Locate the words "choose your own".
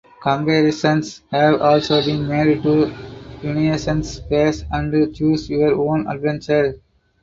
5.13-6.07